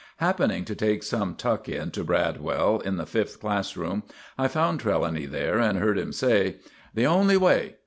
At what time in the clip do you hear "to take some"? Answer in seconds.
0.65-1.35